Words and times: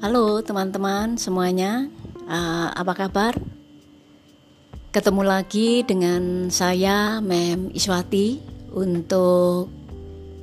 Halo 0.00 0.40
teman-teman 0.40 1.20
semuanya, 1.20 1.84
uh, 2.24 2.72
apa 2.72 2.96
kabar? 2.96 3.36
Ketemu 4.96 5.28
lagi 5.28 5.84
dengan 5.84 6.48
saya 6.48 7.20
Mem 7.20 7.68
Iswati 7.76 8.40
untuk 8.72 9.68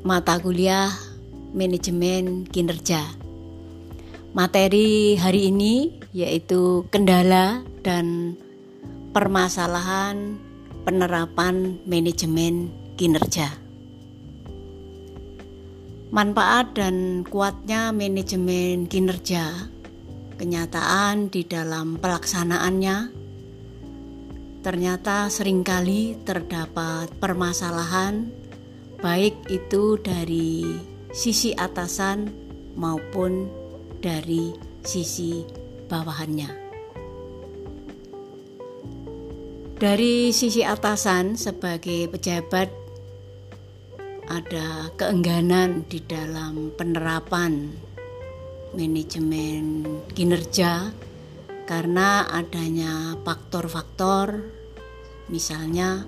mata 0.05 0.37
kuliah 0.37 0.93
manajemen 1.57 2.45
kinerja. 2.45 3.01
Materi 4.37 5.17
hari 5.17 5.49
ini 5.49 6.05
yaitu 6.13 6.85
kendala 6.93 7.65
dan 7.81 8.37
permasalahan 9.09 10.37
penerapan 10.85 11.81
manajemen 11.89 12.69
kinerja. 12.93 13.66
Manfaat 16.07 16.71
dan 16.71 17.27
kuatnya 17.27 17.91
manajemen 17.91 18.87
kinerja, 18.87 19.67
kenyataan 20.39 21.27
di 21.27 21.43
dalam 21.43 21.99
pelaksanaannya, 21.99 23.11
ternyata 24.63 25.27
sering 25.27 25.67
kali 25.67 26.15
terdapat 26.23 27.11
permasalahan, 27.19 28.31
baik 29.03 29.51
itu 29.51 29.99
dari 29.99 30.79
sisi 31.11 31.51
atasan 31.51 32.31
maupun 32.79 33.51
dari 33.99 34.55
sisi 34.87 35.43
bawahannya. 35.91 36.67
Dari 39.75 40.31
sisi 40.31 40.63
atasan, 40.63 41.35
sebagai 41.35 42.07
pejabat 42.09 42.86
ada 44.37 44.93
keengganan 44.93 45.81
di 45.89 45.97
dalam 46.05 46.69
penerapan 46.77 47.73
manajemen 48.77 49.81
kinerja 50.13 50.93
karena 51.65 52.29
adanya 52.29 53.17
faktor-faktor 53.25 54.45
misalnya 55.33 56.05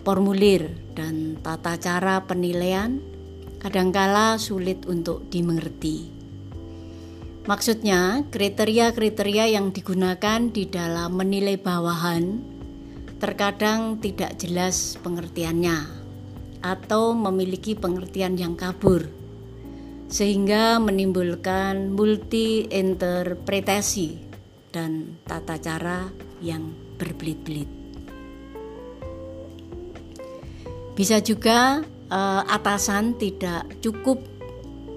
formulir 0.00 0.72
dan 0.96 1.36
tata 1.44 1.76
cara 1.76 2.24
penilaian 2.24 3.04
kadangkala 3.60 4.40
sulit 4.40 4.88
untuk 4.88 5.28
dimengerti. 5.28 6.08
Maksudnya, 7.44 8.24
kriteria-kriteria 8.32 9.56
yang 9.60 9.76
digunakan 9.76 10.40
di 10.48 10.68
dalam 10.68 11.16
menilai 11.20 11.60
bawahan 11.60 12.40
terkadang 13.20 14.00
tidak 14.00 14.40
jelas 14.40 14.96
pengertiannya 15.00 16.07
atau 16.62 17.14
memiliki 17.14 17.78
pengertian 17.78 18.34
yang 18.38 18.54
kabur 18.58 19.06
sehingga 20.08 20.80
menimbulkan 20.80 21.92
multi 21.92 22.64
interpretasi 22.64 24.16
dan 24.72 25.20
tata 25.28 25.60
cara 25.60 26.08
yang 26.40 26.72
berbelit-belit. 26.96 27.68
Bisa 30.96 31.22
juga 31.22 31.84
eh, 31.84 32.42
atasan 32.48 33.20
tidak 33.20 33.68
cukup 33.84 34.18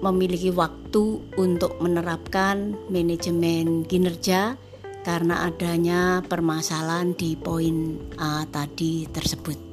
memiliki 0.02 0.50
waktu 0.50 1.22
untuk 1.38 1.78
menerapkan 1.78 2.74
manajemen 2.90 3.86
kinerja 3.86 4.58
karena 5.06 5.46
adanya 5.46 6.26
permasalahan 6.26 7.14
di 7.14 7.38
poin 7.38 8.02
A 8.18 8.42
tadi 8.50 9.06
tersebut. 9.06 9.71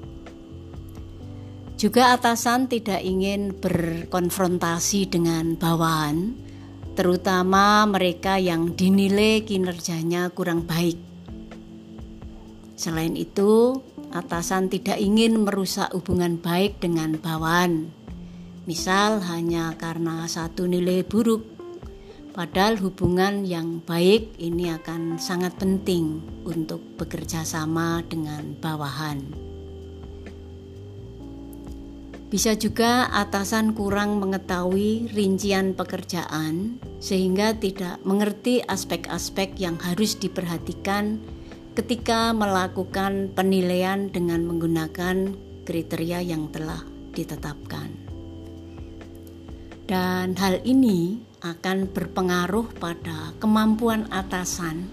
Juga 1.80 2.11
atasan 2.11 2.67
tidak 2.67 2.99
ingin 3.08 3.55
berkonfrontasi 3.55 5.08
dengan 5.08 5.55
bawahan, 5.55 6.35
terutama 6.99 7.88
mereka 7.88 8.35
yang 8.35 8.75
dinilai 8.75 9.47
kinerjanya 9.47 10.28
kurang 10.35 10.67
baik. 10.67 11.00
Selain 12.75 13.16
itu, 13.16 13.79
atasan 14.12 14.67
tidak 14.67 15.00
ingin 15.00 15.40
merusak 15.47 15.88
hubungan 15.95 16.35
baik 16.35 16.84
dengan 16.84 17.16
bawahan. 17.16 17.88
Misal 18.67 19.23
hanya 19.31 19.72
karena 19.79 20.28
satu 20.28 20.67
nilai 20.67 21.07
buruk, 21.07 21.47
padahal 22.35 22.75
hubungan 22.84 23.47
yang 23.47 23.79
baik 23.88 24.35
ini 24.35 24.67
akan 24.75 25.16
sangat 25.16 25.56
penting 25.56 26.19
untuk 26.44 26.84
bekerja 27.00 27.47
sama 27.47 28.03
dengan 28.03 28.59
bawahan. 28.59 29.48
Bisa 32.29 32.53
juga 32.53 33.09
atasan 33.09 33.73
kurang 33.73 34.22
mengetahui 34.22 35.09
rincian 35.17 35.73
pekerjaan 35.73 36.78
sehingga 37.01 37.57
tidak 37.57 37.97
mengerti 38.06 38.62
aspek-aspek 38.62 39.57
yang 39.57 39.81
harus 39.81 40.13
diperhatikan 40.13 41.17
ketika 41.73 42.29
melakukan 42.38 43.34
penilaian 43.34 44.13
dengan 44.13 44.45
menggunakan 44.45 45.34
kriteria 45.66 46.22
yang 46.22 46.53
telah 46.53 46.85
ditetapkan. 47.17 47.90
Dan 49.90 50.38
hal 50.38 50.61
ini 50.69 51.17
akan 51.41 51.90
berpengaruh 51.90 52.78
pada 52.78 53.34
kemampuan 53.41 54.06
atasan 54.13 54.85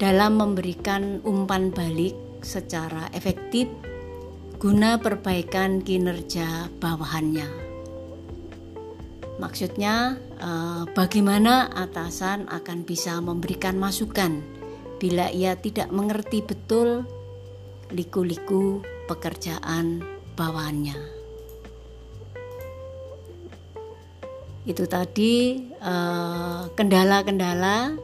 dalam 0.00 0.40
memberikan 0.40 1.20
umpan 1.28 1.68
balik 1.68 2.16
secara 2.40 3.12
efektif 3.12 3.68
guna 4.60 5.00
perbaikan 5.00 5.80
kinerja 5.80 6.68
bawahannya. 6.84 7.48
Maksudnya, 9.40 10.20
eh, 10.36 10.84
bagaimana 10.92 11.72
atasan 11.72 12.44
akan 12.44 12.84
bisa 12.84 13.16
memberikan 13.24 13.80
masukan 13.80 14.44
bila 15.00 15.32
ia 15.32 15.56
tidak 15.56 15.88
mengerti 15.88 16.44
betul 16.44 17.08
liku-liku 17.88 18.84
pekerjaan 19.08 20.04
bawahannya. 20.36 21.00
Itu 24.68 24.84
tadi 24.84 25.56
eh, 25.72 26.62
kendala-kendala 26.76 27.96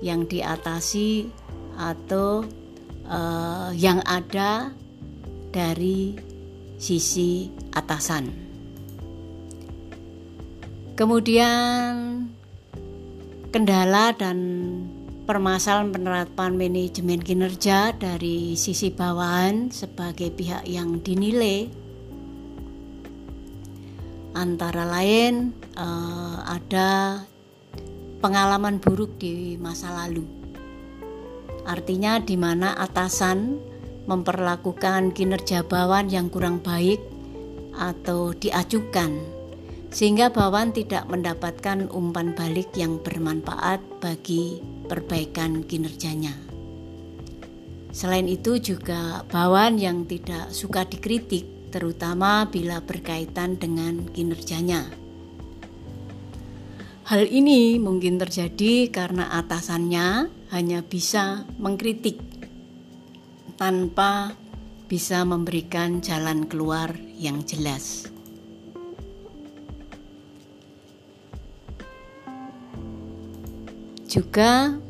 yang 0.00 0.24
diatasi 0.24 1.28
atau 1.76 2.40
eh, 3.04 3.70
yang 3.76 4.00
ada 4.08 4.72
dari 5.50 6.16
sisi 6.80 7.50
atasan. 7.74 8.30
Kemudian 10.96 12.24
kendala 13.50 14.12
dan 14.16 14.38
permasalahan 15.24 15.94
penerapan 15.94 16.58
manajemen 16.58 17.22
kinerja 17.22 17.94
dari 17.94 18.58
sisi 18.58 18.90
bawahan 18.90 19.70
sebagai 19.70 20.30
pihak 20.34 20.66
yang 20.66 20.98
dinilai 21.02 21.70
antara 24.34 24.86
lain 24.86 25.54
uh, 25.74 26.42
ada 26.46 27.22
pengalaman 28.20 28.78
buruk 28.78 29.16
di 29.18 29.56
masa 29.56 29.90
lalu. 30.04 30.26
Artinya 31.64 32.18
di 32.18 32.34
mana 32.34 32.74
atasan 32.74 33.69
memperlakukan 34.08 35.12
kinerja 35.12 35.64
bawan 35.66 36.08
yang 36.08 36.32
kurang 36.32 36.62
baik 36.64 37.00
atau 37.76 38.32
diajukan 38.36 39.40
sehingga 39.90 40.30
bawan 40.30 40.70
tidak 40.70 41.10
mendapatkan 41.10 41.90
umpan 41.90 42.32
balik 42.38 42.70
yang 42.78 43.02
bermanfaat 43.02 43.82
bagi 43.98 44.62
perbaikan 44.86 45.66
kinerjanya. 45.66 46.32
Selain 47.90 48.30
itu 48.30 48.62
juga 48.62 49.26
bawan 49.26 49.74
yang 49.82 50.06
tidak 50.06 50.54
suka 50.54 50.86
dikritik 50.86 51.74
terutama 51.74 52.46
bila 52.46 52.78
berkaitan 52.78 53.58
dengan 53.58 54.06
kinerjanya. 54.14 54.86
Hal 57.10 57.26
ini 57.26 57.82
mungkin 57.82 58.22
terjadi 58.22 58.86
karena 58.94 59.34
atasannya 59.42 60.30
hanya 60.54 60.86
bisa 60.86 61.42
mengkritik 61.58 62.29
tanpa 63.60 64.32
bisa 64.88 65.20
memberikan 65.28 66.00
jalan 66.00 66.48
keluar 66.48 66.96
yang 67.20 67.44
jelas. 67.44 68.08
Juga 74.08 74.80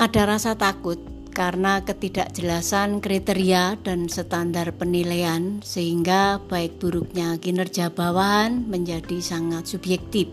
ada 0.00 0.22
rasa 0.24 0.56
takut 0.56 0.96
karena 1.36 1.84
ketidakjelasan 1.84 3.04
kriteria 3.04 3.76
dan 3.84 4.08
standar 4.08 4.72
penilaian 4.72 5.60
sehingga 5.60 6.40
baik 6.48 6.80
buruknya 6.80 7.36
kinerja 7.36 7.92
bawahan 7.92 8.64
menjadi 8.66 9.20
sangat 9.20 9.68
subjektif 9.68 10.32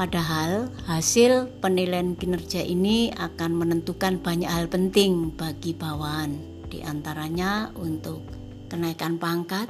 Padahal 0.00 0.72
hasil 0.88 1.60
penilaian 1.60 2.16
kinerja 2.16 2.64
ini 2.64 3.12
akan 3.12 3.52
menentukan 3.52 4.16
banyak 4.16 4.48
hal 4.48 4.64
penting 4.64 5.28
bagi 5.36 5.76
bawahan, 5.76 6.40
di 6.72 6.80
antaranya 6.80 7.68
untuk 7.76 8.24
kenaikan 8.72 9.20
pangkat, 9.20 9.68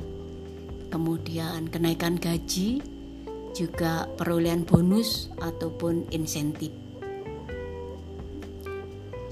kemudian 0.94 1.66
kenaikan 1.66 2.14
gaji, 2.14 2.78
juga 3.58 4.06
perolehan 4.14 4.62
bonus 4.62 5.34
ataupun 5.42 6.06
insentif. 6.14 6.70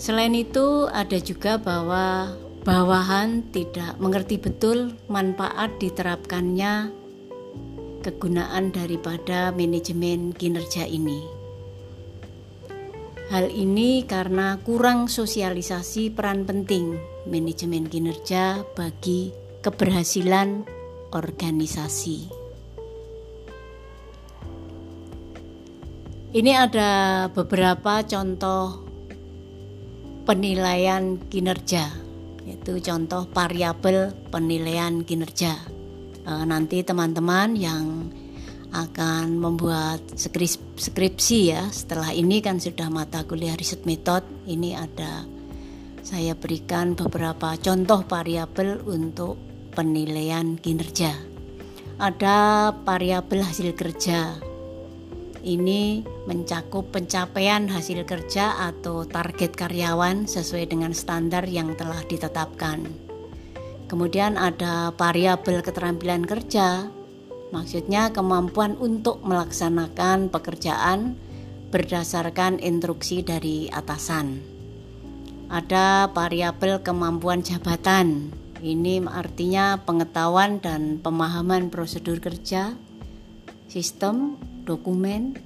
Selain 0.02 0.34
itu, 0.34 0.90
ada 0.90 1.22
juga 1.22 1.62
bahwa 1.62 2.34
bawahan 2.66 3.46
tidak 3.54 3.94
mengerti 4.02 4.34
betul 4.34 4.98
manfaat 5.06 5.78
diterapkannya 5.78 6.90
kegunaan 8.08 8.72
daripada 8.72 9.52
manajemen 9.52 10.32
kinerja 10.32 10.88
ini. 10.88 11.20
Hal 13.28 13.52
ini 13.52 14.08
karena 14.08 14.56
kurang 14.64 15.12
sosialisasi 15.12 16.16
peran 16.16 16.48
penting 16.48 16.96
manajemen 17.28 17.84
kinerja 17.84 18.64
bagi 18.72 19.36
keberhasilan 19.60 20.64
organisasi. 21.12 22.32
Ini 26.32 26.52
ada 26.56 26.90
beberapa 27.28 28.00
contoh 28.08 28.84
penilaian 30.24 31.20
kinerja, 31.28 31.88
yaitu 32.48 32.80
contoh 32.80 33.28
variabel 33.32 34.16
penilaian 34.32 35.04
kinerja. 35.04 35.77
E, 36.28 36.32
nanti 36.44 36.84
teman-teman 36.84 37.56
yang 37.56 38.12
akan 38.68 39.40
membuat 39.40 40.04
skripsi 40.76 41.40
ya. 41.48 41.64
Setelah 41.72 42.12
ini 42.12 42.44
kan 42.44 42.60
sudah 42.60 42.92
mata 42.92 43.24
kuliah 43.24 43.56
riset 43.56 43.88
metode. 43.88 44.28
Ini 44.44 44.76
ada 44.76 45.24
saya 46.04 46.36
berikan 46.36 46.92
beberapa 46.92 47.56
contoh 47.56 48.04
variabel 48.04 48.84
untuk 48.84 49.40
penilaian 49.72 50.60
kinerja. 50.60 51.16
Ada 51.96 52.70
variabel 52.84 53.42
hasil 53.42 53.72
kerja. 53.74 54.36
Ini 55.38 56.04
mencakup 56.28 56.92
pencapaian 56.92 57.70
hasil 57.70 58.04
kerja 58.04 58.68
atau 58.68 59.06
target 59.08 59.54
karyawan 59.54 60.28
sesuai 60.28 60.68
dengan 60.68 60.92
standar 60.92 61.46
yang 61.48 61.72
telah 61.78 62.04
ditetapkan. 62.04 63.07
Kemudian 63.88 64.36
ada 64.36 64.92
variabel 64.92 65.64
keterampilan 65.64 66.28
kerja, 66.28 66.92
maksudnya 67.48 68.12
kemampuan 68.12 68.76
untuk 68.76 69.24
melaksanakan 69.24 70.28
pekerjaan 70.28 71.16
berdasarkan 71.72 72.60
instruksi 72.60 73.24
dari 73.24 73.72
atasan. 73.72 74.44
Ada 75.48 76.12
variabel 76.12 76.84
kemampuan 76.84 77.40
jabatan. 77.40 78.28
Ini 78.60 79.08
artinya 79.08 79.80
pengetahuan 79.80 80.60
dan 80.60 81.00
pemahaman 81.00 81.72
prosedur 81.72 82.20
kerja, 82.20 82.76
sistem, 83.72 84.36
dokumen, 84.68 85.40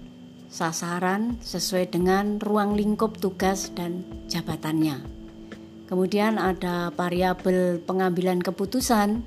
sasaran 0.50 1.38
sesuai 1.38 1.94
dengan 1.94 2.42
ruang 2.42 2.74
lingkup 2.74 3.22
tugas 3.22 3.70
dan 3.78 4.02
jabatannya. 4.26 5.21
Kemudian 5.86 6.40
ada 6.40 6.90
variabel 6.94 7.82
pengambilan 7.82 8.40
keputusan. 8.40 9.26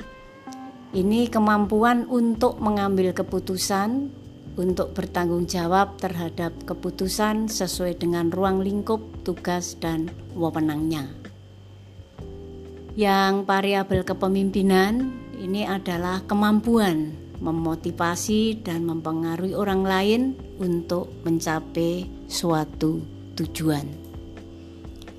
Ini 0.96 1.28
kemampuan 1.28 2.08
untuk 2.08 2.58
mengambil 2.64 3.12
keputusan 3.12 4.10
untuk 4.56 4.96
bertanggung 4.96 5.46
jawab 5.46 6.00
terhadap 6.00 6.56
keputusan 6.64 7.52
sesuai 7.52 8.00
dengan 8.00 8.32
ruang 8.32 8.64
lingkup 8.64 9.04
tugas 9.28 9.76
dan 9.78 10.08
wewenangnya. 10.32 11.12
Yang 12.96 13.44
variabel 13.44 14.08
kepemimpinan 14.08 15.12
ini 15.36 15.68
adalah 15.68 16.24
kemampuan 16.24 17.12
memotivasi 17.44 18.64
dan 18.64 18.88
mempengaruhi 18.88 19.52
orang 19.52 19.84
lain 19.84 20.22
untuk 20.56 21.12
mencapai 21.28 22.08
suatu 22.32 23.04
tujuan. 23.36 24.05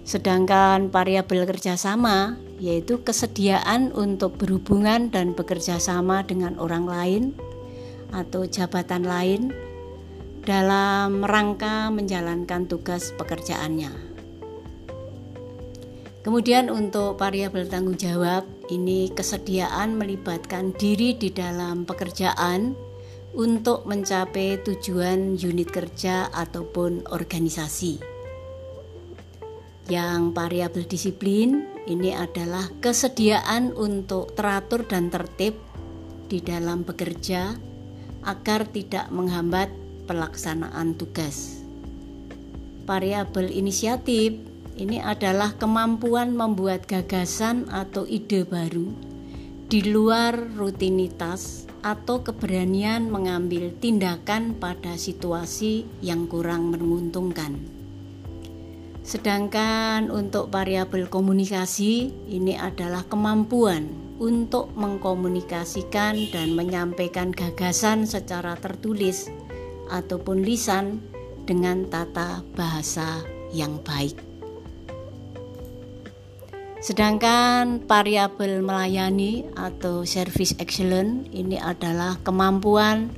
Sedangkan 0.07 0.95
variabel 0.95 1.43
kerjasama 1.51 2.39
yaitu 2.63 3.03
kesediaan 3.03 3.91
untuk 3.91 4.39
berhubungan 4.39 5.11
dan 5.11 5.35
bekerja 5.35 5.83
sama 5.83 6.23
dengan 6.23 6.57
orang 6.63 6.87
lain 6.87 7.23
atau 8.15 8.47
jabatan 8.47 9.03
lain 9.03 9.51
dalam 10.47 11.27
rangka 11.27 11.91
menjalankan 11.91 12.71
tugas 12.71 13.11
pekerjaannya. 13.19 13.91
Kemudian 16.23 16.71
untuk 16.71 17.19
variabel 17.19 17.67
tanggung 17.67 17.99
jawab, 17.99 18.47
ini 18.71 19.11
kesediaan 19.15 19.95
melibatkan 19.95 20.75
diri 20.75 21.15
di 21.15 21.31
dalam 21.31 21.87
pekerjaan 21.87 22.75
untuk 23.35 23.87
mencapai 23.87 24.59
tujuan 24.63 25.39
unit 25.39 25.71
kerja 25.71 26.31
ataupun 26.35 27.11
organisasi. 27.11 28.16
Yang 29.87 30.35
variabel 30.35 30.85
disiplin 30.91 31.63
ini 31.87 32.11
adalah 32.11 32.67
kesediaan 32.83 33.71
untuk 33.71 34.35
teratur 34.35 34.83
dan 34.83 35.15
tertib 35.15 35.55
di 36.27 36.43
dalam 36.43 36.83
bekerja 36.83 37.55
agar 38.27 38.67
tidak 38.67 39.07
menghambat 39.15 39.71
pelaksanaan 40.11 40.99
tugas. 40.99 41.63
Variabel 42.83 43.55
inisiatif 43.55 44.35
ini 44.75 44.99
adalah 44.99 45.55
kemampuan 45.55 46.35
membuat 46.35 46.91
gagasan 46.91 47.71
atau 47.71 48.03
ide 48.11 48.43
baru 48.43 48.91
di 49.71 49.87
luar 49.87 50.35
rutinitas 50.59 51.67
atau 51.87 52.27
keberanian 52.27 53.07
mengambil 53.07 53.71
tindakan 53.79 54.59
pada 54.59 54.99
situasi 54.99 55.87
yang 56.03 56.27
kurang 56.27 56.75
menguntungkan. 56.75 57.76
Sedangkan 59.07 60.11
untuk 60.11 60.51
variabel 60.51 61.07
komunikasi, 61.07 62.11
ini 62.27 62.59
adalah 62.59 63.07
kemampuan 63.07 63.87
untuk 64.19 64.75
mengkomunikasikan 64.75 66.35
dan 66.35 66.59
menyampaikan 66.59 67.31
gagasan 67.31 68.03
secara 68.03 68.59
tertulis 68.59 69.31
ataupun 69.95 70.43
lisan 70.43 70.99
dengan 71.47 71.87
tata 71.87 72.43
bahasa 72.59 73.23
yang 73.55 73.79
baik. 73.87 74.19
Sedangkan 76.83 77.87
variabel 77.87 78.59
melayani 78.59 79.47
atau 79.55 80.03
service 80.03 80.59
excellence 80.59 81.31
ini 81.31 81.63
adalah 81.63 82.19
kemampuan 82.27 83.15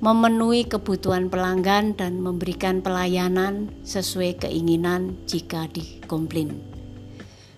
memenuhi 0.00 0.64
kebutuhan 0.64 1.28
pelanggan 1.28 1.92
dan 1.92 2.24
memberikan 2.24 2.80
pelayanan 2.80 3.68
sesuai 3.84 4.40
keinginan 4.48 5.20
jika 5.28 5.68
dikomplain. 5.68 6.56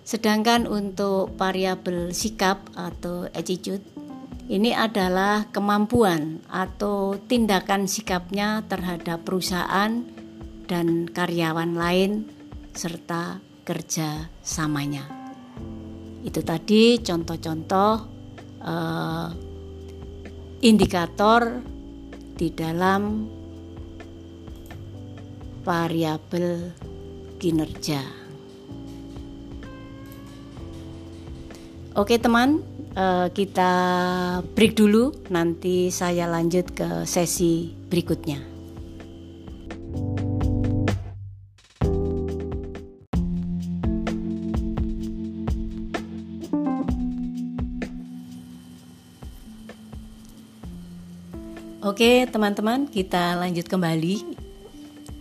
Sedangkan 0.03 0.67
untuk 0.67 1.31
variabel 1.39 2.11
sikap 2.11 2.67
atau 2.75 3.31
attitude 3.31 3.87
ini 4.51 4.75
adalah 4.75 5.47
kemampuan 5.55 6.43
atau 6.51 7.15
tindakan 7.15 7.87
sikapnya 7.87 8.67
terhadap 8.67 9.23
perusahaan 9.23 10.03
dan 10.67 11.07
karyawan 11.07 11.79
lain 11.79 12.27
serta 12.75 13.39
kerja 13.63 14.27
samanya. 14.43 15.07
Itu 16.27 16.43
tadi 16.43 16.99
contoh-contoh 16.99 17.91
uh, 18.59 19.27
indikator 20.59 21.63
di 22.43 22.51
dalam 22.51 23.23
variabel 25.63 26.75
kinerja. 27.39 28.03
Oke 31.95 32.19
teman, 32.19 32.59
uh, 32.99 33.31
kita 33.31 33.71
break 34.59 34.75
dulu. 34.75 35.15
Nanti 35.31 35.87
saya 35.87 36.27
lanjut 36.27 36.67
ke 36.75 37.07
sesi 37.07 37.71
berikutnya. 37.87 38.52
Oke, 51.93 52.25
teman-teman, 52.25 52.89
kita 52.89 53.37
lanjut 53.37 53.69
kembali. 53.69 54.25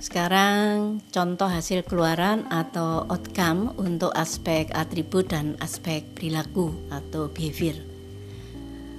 Sekarang 0.00 1.04
contoh 1.12 1.44
hasil 1.44 1.84
keluaran 1.84 2.48
atau 2.48 3.04
outcome 3.12 3.76
untuk 3.76 4.08
aspek 4.16 4.72
atribut 4.72 5.28
dan 5.28 5.52
aspek 5.60 6.00
perilaku 6.16 6.72
atau 6.88 7.28
behavior. 7.28 7.76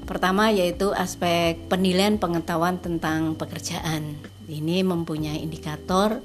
Pertama 0.05 0.53
yaitu 0.53 0.93
aspek 0.93 1.57
penilaian 1.65 2.21
pengetahuan 2.21 2.77
tentang 2.77 3.33
pekerjaan. 3.41 4.21
Ini 4.45 4.85
mempunyai 4.85 5.41
indikator 5.41 6.21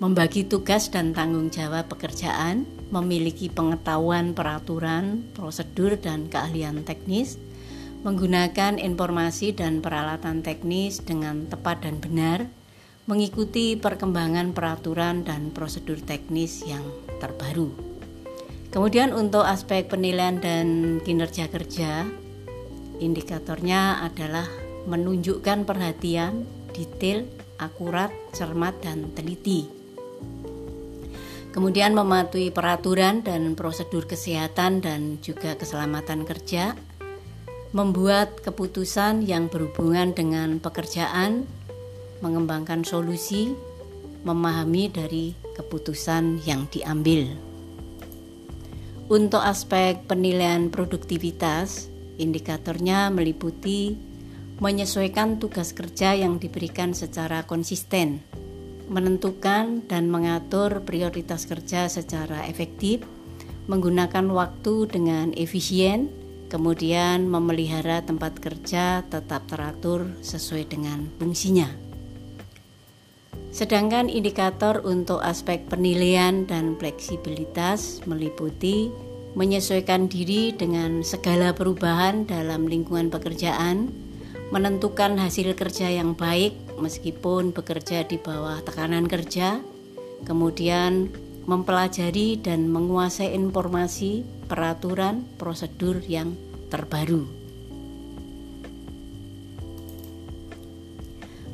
membagi 0.00 0.48
tugas 0.48 0.88
dan 0.88 1.12
tanggung 1.12 1.52
jawab 1.52 1.84
pekerjaan, 1.92 2.64
memiliki 2.88 3.52
pengetahuan 3.52 4.32
peraturan, 4.32 5.20
prosedur 5.36 6.00
dan 6.00 6.32
keahlian 6.32 6.80
teknis, 6.88 7.36
menggunakan 8.06 8.78
informasi 8.78 9.56
dan 9.56 9.82
peralatan 9.82 10.44
teknis 10.46 11.02
dengan 11.02 11.50
tepat 11.50 11.82
dan 11.82 11.98
benar, 11.98 12.46
mengikuti 13.10 13.74
perkembangan 13.74 14.54
peraturan 14.54 15.24
dan 15.26 15.50
prosedur 15.50 15.98
teknis 15.98 16.62
yang 16.62 16.84
terbaru. 17.18 17.72
Kemudian 18.68 19.16
untuk 19.16 19.48
aspek 19.48 19.88
penilaian 19.88 20.38
dan 20.38 21.00
kinerja 21.02 21.48
kerja, 21.48 22.04
indikatornya 23.00 24.04
adalah 24.04 24.46
menunjukkan 24.84 25.64
perhatian, 25.64 26.44
detail, 26.76 27.24
akurat, 27.58 28.12
cermat, 28.36 28.76
dan 28.84 29.10
teliti 29.16 29.78
kemudian 31.58 31.90
mematuhi 31.90 32.54
peraturan 32.54 33.26
dan 33.26 33.58
prosedur 33.58 34.06
kesehatan 34.06 34.78
dan 34.78 35.18
juga 35.18 35.58
keselamatan 35.58 36.22
kerja, 36.22 36.78
membuat 37.72 38.40
keputusan 38.40 39.24
yang 39.28 39.52
berhubungan 39.52 40.16
dengan 40.16 40.56
pekerjaan, 40.58 41.44
mengembangkan 42.24 42.82
solusi, 42.82 43.52
memahami 44.24 44.90
dari 44.90 45.36
keputusan 45.56 46.42
yang 46.48 46.66
diambil. 46.72 47.28
Untuk 49.08 49.40
aspek 49.40 50.04
penilaian 50.04 50.68
produktivitas, 50.68 51.88
indikatornya 52.20 53.08
meliputi 53.08 53.96
menyesuaikan 54.58 55.38
tugas 55.38 55.72
kerja 55.72 56.18
yang 56.18 56.36
diberikan 56.36 56.92
secara 56.92 57.46
konsisten 57.46 58.20
menentukan 58.88 59.84
dan 59.84 60.08
mengatur 60.08 60.82
prioritas 60.82 61.44
kerja 61.44 61.86
secara 61.92 62.48
efektif, 62.48 63.04
menggunakan 63.68 64.32
waktu 64.32 64.88
dengan 64.88 65.36
efisien, 65.36 66.08
kemudian 66.48 67.28
memelihara 67.28 68.00
tempat 68.02 68.40
kerja 68.40 69.04
tetap 69.06 69.44
teratur 69.46 70.08
sesuai 70.24 70.64
dengan 70.68 71.08
fungsinya. 71.20 71.68
Sedangkan 73.48 74.12
indikator 74.12 74.84
untuk 74.84 75.24
aspek 75.24 75.64
penilaian 75.68 76.44
dan 76.44 76.76
fleksibilitas 76.76 78.04
meliputi 78.04 78.92
menyesuaikan 79.36 80.08
diri 80.08 80.52
dengan 80.56 81.04
segala 81.04 81.54
perubahan 81.54 82.24
dalam 82.24 82.66
lingkungan 82.66 83.12
pekerjaan, 83.12 83.92
menentukan 84.48 85.20
hasil 85.20 85.52
kerja 85.52 85.92
yang 85.92 86.16
baik 86.16 86.56
meskipun 86.80 87.52
bekerja 87.52 88.08
di 88.08 88.16
bawah 88.16 88.64
tekanan 88.64 89.04
kerja, 89.04 89.60
kemudian 90.24 91.12
mempelajari 91.48 92.36
dan 92.36 92.68
menguasai 92.68 93.32
informasi, 93.32 94.20
peraturan, 94.44 95.24
prosedur 95.40 96.04
yang 96.04 96.36
terbaru. 96.68 97.24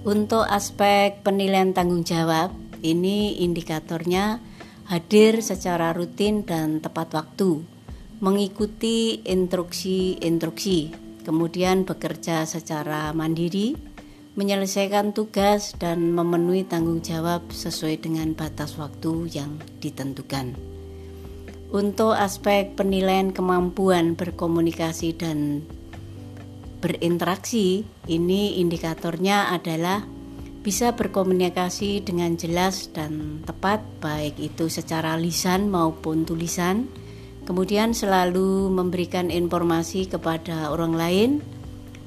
Untuk 0.04 0.44
aspek 0.44 1.22
penilaian 1.24 1.72
tanggung 1.72 2.04
jawab, 2.04 2.52
ini 2.84 3.40
indikatornya 3.40 4.42
hadir 4.90 5.40
secara 5.40 5.96
rutin 5.96 6.44
dan 6.44 6.82
tepat 6.84 7.14
waktu, 7.16 7.64
mengikuti 8.20 9.24
instruksi-instruksi, 9.24 10.78
kemudian 11.24 11.88
bekerja 11.88 12.44
secara 12.44 13.16
mandiri, 13.16 13.93
menyelesaikan 14.34 15.14
tugas 15.14 15.78
dan 15.78 16.10
memenuhi 16.10 16.66
tanggung 16.66 16.98
jawab 16.98 17.46
sesuai 17.54 18.02
dengan 18.02 18.34
batas 18.34 18.74
waktu 18.74 19.30
yang 19.30 19.62
ditentukan. 19.78 20.58
Untuk 21.74 22.14
aspek 22.14 22.74
penilaian 22.74 23.34
kemampuan 23.34 24.14
berkomunikasi 24.14 25.14
dan 25.18 25.62
berinteraksi, 26.78 27.86
ini 28.10 28.58
indikatornya 28.62 29.50
adalah 29.54 30.06
bisa 30.64 30.94
berkomunikasi 30.94 32.02
dengan 32.06 32.38
jelas 32.38 32.90
dan 32.94 33.42
tepat, 33.42 33.82
baik 33.98 34.38
itu 34.38 34.70
secara 34.70 35.18
lisan 35.18 35.70
maupun 35.70 36.22
tulisan. 36.22 36.86
Kemudian, 37.44 37.92
selalu 37.92 38.72
memberikan 38.72 39.28
informasi 39.28 40.08
kepada 40.08 40.72
orang 40.72 40.96
lain 40.96 41.30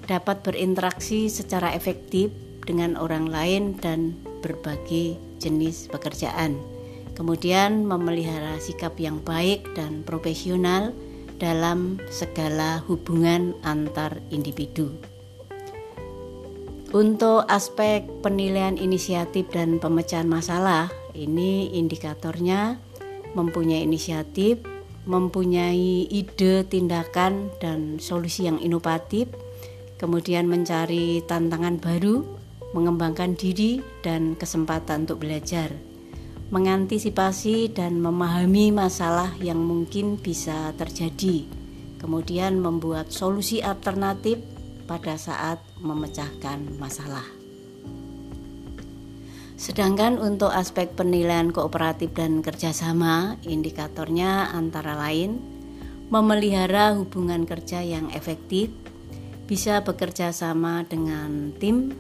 dapat 0.08 0.42
berinteraksi 0.42 1.28
secara 1.28 1.76
efektif 1.76 2.32
dengan 2.64 2.96
orang 2.96 3.28
lain 3.28 3.76
dan 3.80 4.16
berbagai 4.42 5.20
jenis 5.40 5.92
pekerjaan. 5.92 6.58
Kemudian 7.14 7.84
memelihara 7.84 8.58
sikap 8.62 8.96
yang 9.02 9.20
baik 9.22 9.66
dan 9.76 10.06
profesional 10.08 10.94
dalam 11.38 12.02
segala 12.10 12.82
hubungan 12.86 13.54
antar 13.62 14.22
individu. 14.34 14.94
Untuk 16.96 17.44
aspek 17.52 18.08
penilaian 18.24 18.80
inisiatif 18.80 19.52
dan 19.52 19.78
pemecahan 19.78 20.30
masalah, 20.30 20.88
ini 21.12 21.76
indikatornya 21.76 22.80
mempunyai 23.36 23.84
inisiatif, 23.84 24.64
mempunyai 25.04 26.08
ide, 26.08 26.64
tindakan, 26.64 27.52
dan 27.60 28.00
solusi 28.00 28.48
yang 28.48 28.62
inovatif, 28.64 29.28
kemudian 29.98 30.46
mencari 30.46 31.26
tantangan 31.26 31.82
baru, 31.82 32.26
mengembangkan 32.72 33.34
diri, 33.34 33.82
dan 34.06 34.38
kesempatan 34.38 35.10
untuk 35.10 35.26
belajar, 35.26 35.74
mengantisipasi 36.54 37.74
dan 37.76 38.00
memahami 38.00 38.72
masalah 38.72 39.34
yang 39.42 39.60
mungkin 39.60 40.16
bisa 40.22 40.72
terjadi, 40.78 41.44
kemudian 42.00 42.62
membuat 42.62 43.12
solusi 43.12 43.60
alternatif 43.60 44.40
pada 44.88 45.20
saat 45.20 45.60
memecahkan 45.84 46.80
masalah. 46.80 47.26
Sedangkan 49.58 50.22
untuk 50.22 50.54
aspek 50.54 50.94
penilaian 50.94 51.50
kooperatif 51.50 52.14
dan 52.14 52.46
kerjasama, 52.46 53.42
indikatornya 53.42 54.54
antara 54.54 54.94
lain 54.94 55.42
memelihara 56.14 56.94
hubungan 56.96 57.44
kerja 57.44 57.82
yang 57.84 58.08
efektif, 58.14 58.72
bisa 59.48 59.80
bekerja 59.82 60.36
sama 60.36 60.84
dengan 60.84 61.56
tim, 61.56 61.96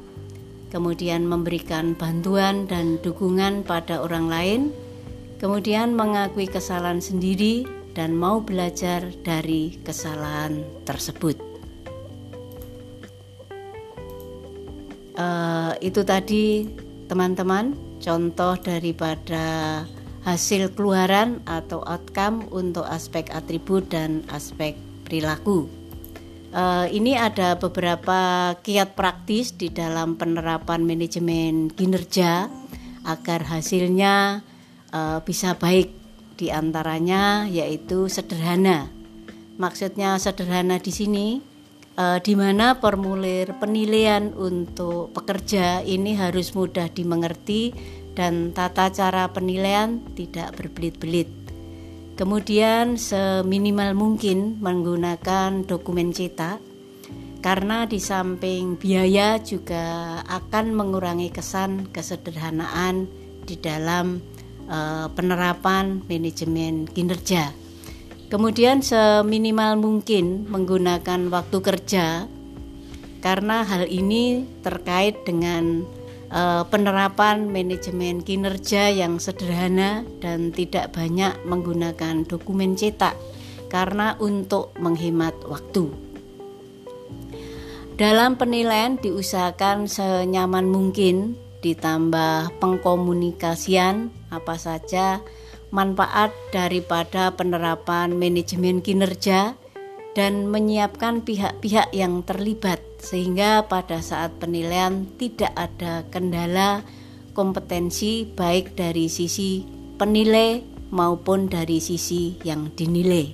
kemudian 0.67 1.23
memberikan 1.23 1.95
bantuan 1.95 2.67
dan 2.67 2.99
dukungan 2.99 3.63
pada 3.63 4.03
orang 4.03 4.27
lain, 4.27 4.61
kemudian 5.39 5.95
mengakui 5.95 6.45
kesalahan 6.45 6.99
sendiri 6.99 7.63
dan 7.95 8.13
mau 8.13 8.43
belajar 8.43 9.09
dari 9.23 9.79
kesalahan 9.81 10.61
tersebut. 10.83 11.39
Uh, 15.17 15.73
itu 15.81 16.05
tadi 16.05 16.69
teman-teman 17.09 17.73
contoh 17.97 18.53
daripada 18.61 19.81
hasil 20.27 20.75
keluaran 20.77 21.41
atau 21.47 21.81
outcome 21.87 22.45
untuk 22.51 22.85
aspek 22.85 23.31
atribut 23.33 23.87
dan 23.89 24.21
aspek 24.29 24.77
perilaku. 25.07 25.76
Uh, 26.47 26.87
ini 26.95 27.19
ada 27.19 27.59
beberapa 27.59 28.53
kiat 28.63 28.95
praktis 28.95 29.51
di 29.59 29.67
dalam 29.67 30.15
penerapan 30.15 30.87
manajemen 30.87 31.67
kinerja 31.67 32.47
agar 33.03 33.43
hasilnya 33.51 34.43
uh, 34.95 35.19
bisa 35.23 35.59
baik. 35.59 35.91
Di 36.37 36.53
antaranya 36.53 37.49
yaitu 37.49 38.07
sederhana. 38.07 38.93
Maksudnya 39.57 40.21
sederhana 40.21 40.77
di 40.77 40.93
sini 40.93 41.27
uh, 41.97 42.21
di 42.21 42.37
mana 42.37 42.77
formulir 42.77 43.57
penilaian 43.57 44.31
untuk 44.37 45.11
pekerja 45.17 45.81
ini 45.81 46.13
harus 46.13 46.53
mudah 46.53 46.87
dimengerti 46.93 47.73
dan 48.13 48.53
tata 48.53 48.89
cara 48.93 49.29
penilaian 49.33 50.01
tidak 50.13 50.53
berbelit-belit. 50.57 51.36
Kemudian 52.17 52.97
seminimal 52.97 53.93
mungkin 53.93 54.57
menggunakan 54.57 55.69
dokumen 55.69 56.09
cetak 56.09 56.57
karena 57.45 57.85
di 57.85 58.01
samping 58.01 58.73
biaya 58.73 59.37
juga 59.37 60.17
akan 60.25 60.73
mengurangi 60.73 61.29
kesan 61.29 61.93
kesederhanaan 61.93 63.05
di 63.45 63.53
dalam 63.61 64.17
uh, 64.65 65.13
penerapan 65.13 66.01
manajemen 66.09 66.89
kinerja. 66.89 67.53
Kemudian 68.33 68.81
seminimal 68.81 69.77
mungkin 69.77 70.49
menggunakan 70.49 71.29
waktu 71.29 71.57
kerja 71.61 72.25
karena 73.21 73.61
hal 73.61 73.85
ini 73.85 74.41
terkait 74.65 75.21
dengan 75.21 75.85
penerapan 76.67 77.47
manajemen 77.47 78.19
kinerja 78.19 78.91
yang 78.91 79.19
sederhana 79.19 80.03
dan 80.19 80.51
tidak 80.51 80.91
banyak 80.91 81.33
menggunakan 81.47 82.27
dokumen 82.27 82.75
cetak 82.75 83.15
karena 83.71 84.15
untuk 84.19 84.75
menghemat 84.79 85.35
waktu. 85.47 85.87
Dalam 87.97 88.37
penilaian 88.37 88.99
diusahakan 89.01 89.89
senyaman 89.89 90.69
mungkin 90.69 91.33
ditambah 91.65 92.61
pengkomunikasian 92.61 94.13
apa 94.29 94.55
saja 94.61 95.25
manfaat 95.73 96.29
daripada 96.53 97.33
penerapan 97.33 98.13
manajemen 98.13 98.85
kinerja 98.85 99.57
dan 100.17 100.49
menyiapkan 100.49 101.21
pihak-pihak 101.21 101.93
yang 101.93 102.25
terlibat 102.25 102.81
sehingga 102.97 103.69
pada 103.69 104.01
saat 104.01 104.33
penilaian 104.41 105.05
tidak 105.21 105.53
ada 105.53 106.01
kendala 106.09 106.81
kompetensi 107.37 108.25
baik 108.25 108.73
dari 108.73 109.13
sisi 109.13 109.61
penilai 110.01 110.65
maupun 110.89 111.53
dari 111.53 111.77
sisi 111.77 112.33
yang 112.41 112.73
dinilai. 112.73 113.29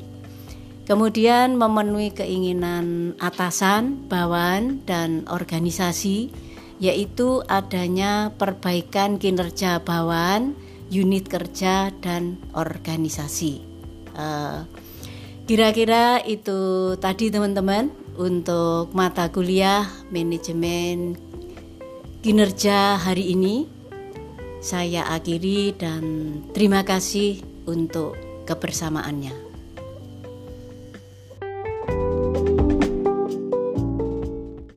Kemudian 0.84 1.56
memenuhi 1.56 2.12
keinginan 2.12 3.16
atasan, 3.16 4.04
bawahan, 4.12 4.84
dan 4.84 5.24
organisasi, 5.32 6.28
yaitu 6.84 7.40
adanya 7.48 8.36
perbaikan 8.36 9.16
kinerja 9.16 9.80
bawahan, 9.80 10.52
unit 10.92 11.32
kerja, 11.32 11.96
dan 12.04 12.36
organisasi. 12.52 13.64
Uh, 14.20 14.68
Kira-kira 15.44 16.24
itu 16.24 16.96
tadi 17.04 17.28
teman-teman 17.28 17.92
untuk 18.16 18.96
mata 18.96 19.28
kuliah 19.28 19.84
manajemen 20.08 21.20
kinerja 22.24 22.96
hari 22.96 23.36
ini. 23.36 23.68
Saya 24.64 25.04
akhiri 25.12 25.76
dan 25.76 26.04
terima 26.56 26.88
kasih 26.88 27.44
untuk 27.68 28.16
kebersamaannya. 28.48 29.43